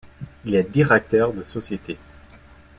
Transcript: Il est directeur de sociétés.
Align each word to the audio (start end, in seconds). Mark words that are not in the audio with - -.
Il 0.45 0.55
est 0.55 0.63
directeur 0.71 1.31
de 1.31 1.43
sociétés. 1.43 1.99